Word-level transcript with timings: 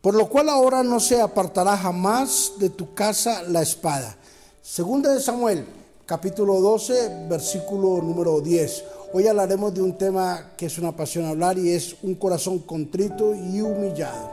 Por 0.00 0.14
lo 0.14 0.30
cual 0.30 0.48
ahora 0.48 0.82
no 0.82 0.98
se 0.98 1.20
apartará 1.20 1.76
jamás 1.76 2.54
de 2.58 2.70
tu 2.70 2.94
casa 2.94 3.42
la 3.42 3.60
espada. 3.60 4.16
Segunda 4.62 5.12
de 5.12 5.20
Samuel, 5.20 5.66
capítulo 6.06 6.58
12, 6.60 7.26
versículo 7.28 8.00
número 8.00 8.40
10. 8.40 8.84
Hoy 9.12 9.26
hablaremos 9.26 9.74
de 9.74 9.82
un 9.82 9.98
tema 9.98 10.52
que 10.56 10.66
es 10.66 10.78
una 10.78 10.96
pasión 10.96 11.26
hablar 11.26 11.58
y 11.58 11.72
es 11.72 11.96
un 12.02 12.14
corazón 12.14 12.60
contrito 12.60 13.34
y 13.34 13.60
humillado. 13.60 14.30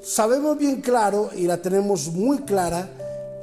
Sabemos 0.00 0.56
bien 0.56 0.80
claro 0.80 1.30
y 1.36 1.42
la 1.42 1.60
tenemos 1.60 2.08
muy 2.08 2.38
clara 2.38 2.88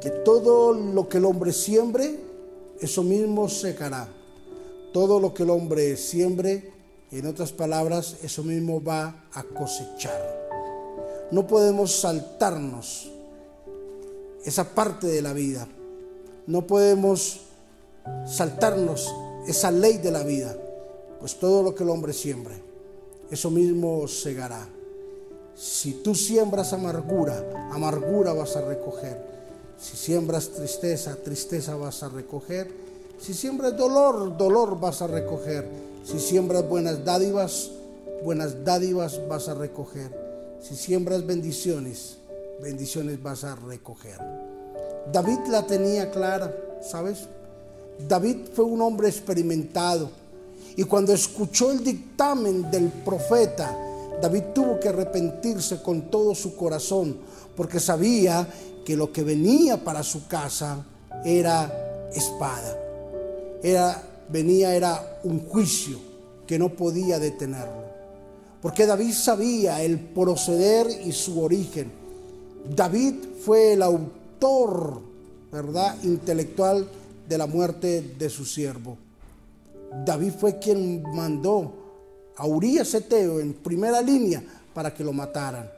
que 0.01 0.09
todo 0.09 0.73
lo 0.73 1.07
que 1.07 1.19
el 1.19 1.25
hombre 1.25 1.53
siembre, 1.53 2.17
eso 2.79 3.03
mismo 3.03 3.47
secará. 3.47 4.07
Todo 4.91 5.19
lo 5.19 5.33
que 5.33 5.43
el 5.43 5.49
hombre 5.49 5.95
siembre, 5.97 6.71
en 7.11 7.25
otras 7.25 7.51
palabras, 7.51 8.17
eso 8.23 8.43
mismo 8.43 8.83
va 8.83 9.25
a 9.33 9.43
cosechar. 9.43 10.41
No 11.31 11.47
podemos 11.47 11.95
saltarnos 11.95 13.09
esa 14.43 14.63
parte 14.75 15.07
de 15.07 15.21
la 15.21 15.33
vida. 15.33 15.67
No 16.47 16.67
podemos 16.67 17.41
saltarnos 18.25 19.13
esa 19.47 19.71
ley 19.71 19.97
de 19.97 20.11
la 20.11 20.23
vida, 20.23 20.55
pues 21.19 21.35
todo 21.35 21.63
lo 21.63 21.75
que 21.75 21.83
el 21.83 21.89
hombre 21.89 22.13
siembre, 22.13 22.55
eso 23.29 23.49
mismo 23.49 24.07
segará. 24.07 24.67
Si 25.55 25.93
tú 25.93 26.15
siembras 26.15 26.73
amargura, 26.73 27.69
amargura 27.71 28.33
vas 28.33 28.55
a 28.55 28.61
recoger. 28.61 29.17
Si 29.79 29.97
siembras 29.97 30.49
tristeza, 30.49 31.15
tristeza 31.15 31.75
vas 31.75 32.03
a 32.03 32.09
recoger. 32.09 32.71
Si 33.21 33.35
siembras 33.35 33.77
dolor, 33.77 34.35
dolor 34.35 34.79
vas 34.79 35.03
a 35.03 35.07
recoger. 35.07 35.69
Si 36.03 36.19
siembras 36.19 36.67
buenas 36.67 37.05
dádivas, 37.05 37.69
buenas 38.23 38.65
dádivas 38.65 39.21
vas 39.29 39.47
a 39.47 39.53
recoger. 39.53 40.09
Si 40.59 40.75
siembras 40.75 41.23
bendiciones, 41.23 42.17
bendiciones 42.63 43.21
vas 43.21 43.43
a 43.43 43.55
recoger. 43.55 44.17
David 45.13 45.37
la 45.49 45.67
tenía 45.67 46.09
clara, 46.09 46.51
¿sabes? 46.81 47.27
David 48.07 48.37
fue 48.55 48.65
un 48.65 48.81
hombre 48.81 49.09
experimentado 49.09 50.09
y 50.75 50.83
cuando 50.85 51.13
escuchó 51.13 51.69
el 51.69 51.83
dictamen 51.83 52.71
del 52.71 52.89
profeta, 52.89 53.77
David 54.19 54.45
tuvo 54.55 54.79
que 54.79 54.89
arrepentirse 54.89 55.83
con 55.83 56.09
todo 56.09 56.33
su 56.33 56.55
corazón 56.55 57.17
porque 57.55 57.79
sabía 57.79 58.47
que 58.83 58.95
lo 58.95 59.11
que 59.11 59.21
venía 59.21 59.83
para 59.83 60.01
su 60.01 60.27
casa 60.27 60.83
era 61.23 62.09
espada. 62.15 62.80
Era 63.63 64.11
venía 64.31 64.75
era 64.75 65.19
un 65.23 65.39
juicio 65.39 65.99
que 66.47 66.57
no 66.57 66.69
podía 66.69 67.19
detenerlo. 67.19 67.91
Porque 68.61 68.85
David 68.85 69.13
sabía 69.13 69.81
el 69.81 69.99
proceder 69.99 70.87
y 71.05 71.11
su 71.11 71.41
origen. 71.41 71.91
David 72.75 73.15
fue 73.43 73.73
el 73.73 73.81
autor, 73.81 75.01
¿verdad?, 75.51 75.95
intelectual 76.03 76.87
de 77.27 77.37
la 77.37 77.47
muerte 77.47 78.01
de 78.17 78.29
su 78.29 78.45
siervo. 78.45 78.97
David 80.05 80.33
fue 80.39 80.59
quien 80.59 81.03
mandó 81.13 81.73
a 82.37 82.45
Urias 82.45 82.93
Eteo 82.93 83.39
en 83.39 83.53
primera 83.53 84.01
línea 84.01 84.43
para 84.73 84.93
que 84.93 85.03
lo 85.03 85.11
mataran. 85.11 85.69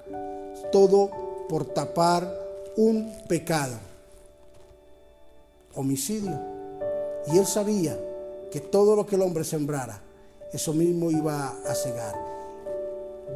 Todo 0.72 1.46
por 1.48 1.66
tapar 1.66 2.32
un 2.76 3.12
pecado, 3.28 3.76
homicidio. 5.76 6.63
Y 7.32 7.38
él 7.38 7.46
sabía 7.46 7.98
que 8.52 8.60
todo 8.60 8.96
lo 8.96 9.06
que 9.06 9.16
el 9.16 9.22
hombre 9.22 9.44
sembrara, 9.44 10.02
eso 10.52 10.74
mismo 10.74 11.10
iba 11.12 11.58
a 11.66 11.76
cegar. 11.76 12.16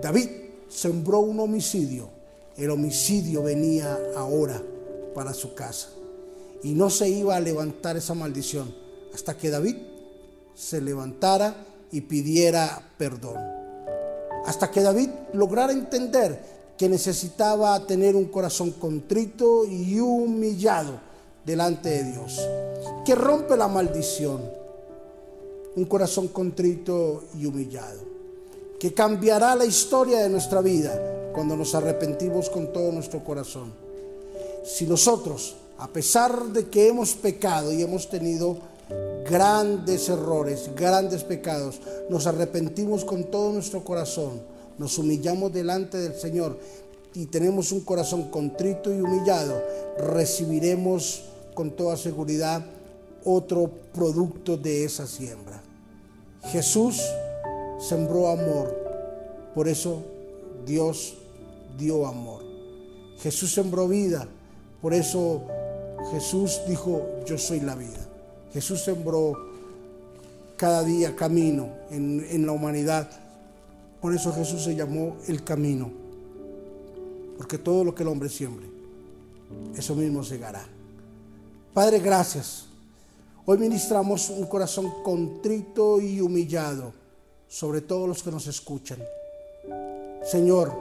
David 0.01 0.29
sembró 0.69 1.19
un 1.19 1.39
homicidio 1.39 2.17
el 2.57 2.71
homicidio 2.71 3.43
venía 3.43 3.97
ahora 4.15 4.61
para 5.13 5.33
su 5.33 5.53
casa. 5.53 5.89
Y 6.63 6.73
no 6.73 6.89
se 6.89 7.07
iba 7.07 7.35
a 7.35 7.39
levantar 7.39 7.97
esa 7.97 8.15
maldición 8.15 8.73
hasta 9.13 9.37
que 9.37 9.51
David 9.51 9.77
se 10.55 10.81
levantara 10.81 11.55
y 11.91 12.01
pidiera 12.01 12.81
perdón. 12.97 13.37
Hasta 14.45 14.71
que 14.71 14.81
David 14.81 15.09
lograra 15.33 15.71
entender 15.71 16.57
que 16.77 16.89
necesitaba 16.89 17.85
tener 17.85 18.15
un 18.15 18.25
corazón 18.25 18.71
contrito 18.71 19.65
y 19.65 19.99
humillado 19.99 20.99
delante 21.47 21.89
de 21.89 22.03
Dios, 22.11 22.45
que 23.05 23.15
rompe 23.15 23.55
la 23.55 23.69
maldición. 23.69 24.41
Un 25.77 25.85
corazón 25.85 26.27
contrito 26.27 27.23
y 27.39 27.45
humillado, 27.45 28.01
que 28.79 28.93
cambiará 28.93 29.55
la 29.55 29.63
historia 29.63 30.19
de 30.19 30.29
nuestra 30.29 30.59
vida 30.59 31.31
cuando 31.33 31.55
nos 31.55 31.73
arrepentimos 31.73 32.49
con 32.49 32.73
todo 32.73 32.91
nuestro 32.91 33.23
corazón. 33.23 33.71
Si 34.65 34.85
nosotros, 34.85 35.55
a 35.77 35.87
pesar 35.87 36.47
de 36.47 36.67
que 36.67 36.89
hemos 36.89 37.13
pecado 37.13 37.71
y 37.71 37.81
hemos 37.81 38.09
tenido 38.09 38.57
grandes 39.29 40.09
errores, 40.09 40.69
grandes 40.75 41.23
pecados, 41.23 41.79
nos 42.09 42.27
arrepentimos 42.27 43.05
con 43.05 43.25
todo 43.25 43.53
nuestro 43.53 43.85
corazón, 43.85 44.41
nos 44.77 44.97
humillamos 44.97 45.53
delante 45.53 45.97
del 45.97 46.15
Señor 46.15 46.57
y 47.13 47.27
tenemos 47.27 47.71
un 47.71 47.81
corazón 47.81 48.31
contrito 48.31 48.93
y 48.93 48.99
humillado, 48.99 49.63
recibiremos 49.97 51.23
con 51.57 51.71
toda 51.71 51.97
seguridad 51.97 52.63
otro 53.25 53.71
producto 53.91 54.57
de 54.57 54.83
esa 54.83 55.07
siembra. 55.07 55.59
Jesús 56.51 57.01
sembró 57.79 58.27
amor, 58.27 58.77
por 59.55 59.67
eso 59.67 60.03
Dios 60.67 61.15
dio 61.75 62.05
amor. 62.05 62.43
Jesús 63.17 63.51
sembró 63.55 63.87
vida, 63.87 64.27
por 64.83 64.93
eso 64.93 65.45
Jesús 66.11 66.61
dijo, 66.67 67.01
yo 67.25 67.39
soy 67.39 67.61
la 67.61 67.73
vida. 67.73 68.07
Jesús 68.53 68.83
sembró 68.83 69.33
cada 70.57 70.83
día 70.83 71.15
camino 71.15 71.69
en, 71.89 72.23
en 72.29 72.45
la 72.45 72.51
humanidad. 72.51 73.09
Por 73.99 74.13
eso 74.13 74.31
Jesús 74.31 74.63
se 74.63 74.75
llamó 74.75 75.17
el 75.27 75.43
camino. 75.43 75.89
Porque 77.35 77.57
todo 77.57 77.83
lo 77.83 77.95
que 77.95 78.03
el 78.03 78.09
hombre 78.09 78.29
siembre, 78.29 78.67
eso 79.75 79.95
mismo 79.95 80.23
segará. 80.23 80.76
Padre, 81.77 81.99
gracias. 81.99 82.65
Hoy 83.45 83.59
ministramos 83.59 84.31
un 84.31 84.47
corazón 84.47 84.91
contrito 85.03 86.01
y 86.01 86.19
humillado 86.19 86.91
sobre 87.47 87.81
todos 87.81 88.09
los 88.09 88.23
que 88.23 88.31
nos 88.31 88.47
escuchan. 88.47 88.97
Señor, 90.23 90.73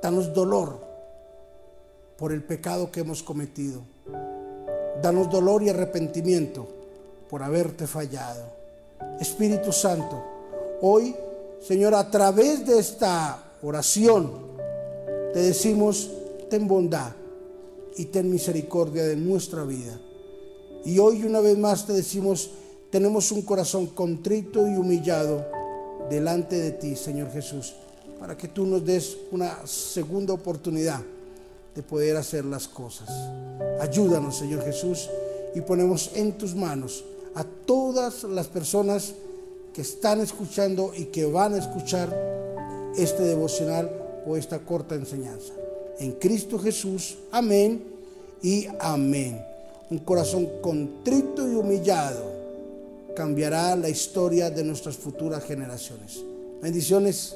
Danos 0.00 0.32
dolor 0.32 0.78
por 2.16 2.30
el 2.30 2.44
pecado 2.44 2.92
que 2.92 3.00
hemos 3.00 3.20
cometido. 3.24 3.80
Danos 5.02 5.28
dolor 5.28 5.64
y 5.64 5.70
arrepentimiento 5.70 6.68
por 7.28 7.42
haberte 7.42 7.88
fallado. 7.88 8.44
Espíritu 9.18 9.72
Santo, 9.72 10.22
hoy, 10.82 11.16
Señor, 11.60 11.96
a 11.96 12.08
través 12.08 12.64
de 12.64 12.78
esta 12.78 13.42
oración, 13.60 14.30
te 15.32 15.40
decimos, 15.40 16.08
ten 16.48 16.68
bondad 16.68 17.25
y 17.96 18.06
ten 18.06 18.30
misericordia 18.30 19.04
de 19.04 19.16
nuestra 19.16 19.64
vida. 19.64 20.00
Y 20.84 20.98
hoy 20.98 21.24
una 21.24 21.40
vez 21.40 21.58
más 21.58 21.86
te 21.86 21.92
decimos, 21.92 22.50
tenemos 22.90 23.32
un 23.32 23.42
corazón 23.42 23.86
contrito 23.86 24.66
y 24.68 24.76
humillado 24.76 25.44
delante 26.08 26.56
de 26.56 26.72
ti, 26.72 26.94
Señor 26.94 27.30
Jesús 27.32 27.74
para 28.18 28.36
que 28.36 28.48
tú 28.48 28.66
nos 28.66 28.84
des 28.84 29.16
una 29.30 29.66
segunda 29.66 30.32
oportunidad 30.32 31.00
de 31.74 31.82
poder 31.82 32.16
hacer 32.16 32.44
las 32.44 32.66
cosas. 32.66 33.08
Ayúdanos, 33.80 34.38
Señor 34.38 34.64
Jesús, 34.64 35.10
y 35.54 35.60
ponemos 35.60 36.10
en 36.14 36.32
tus 36.38 36.54
manos 36.54 37.04
a 37.34 37.44
todas 37.44 38.24
las 38.24 38.46
personas 38.46 39.14
que 39.74 39.82
están 39.82 40.20
escuchando 40.20 40.92
y 40.96 41.06
que 41.06 41.26
van 41.26 41.54
a 41.54 41.58
escuchar 41.58 42.08
este 42.96 43.24
devocional 43.24 43.90
o 44.26 44.36
esta 44.36 44.60
corta 44.60 44.94
enseñanza. 44.94 45.52
En 45.98 46.12
Cristo 46.12 46.58
Jesús, 46.58 47.16
amén 47.30 47.82
y 48.42 48.66
amén. 48.78 49.40
Un 49.90 49.98
corazón 49.98 50.48
contrito 50.60 51.50
y 51.50 51.54
humillado 51.54 52.36
cambiará 53.14 53.74
la 53.76 53.88
historia 53.88 54.50
de 54.50 54.62
nuestras 54.62 54.96
futuras 54.96 55.44
generaciones. 55.44 56.22
Bendiciones 56.60 57.34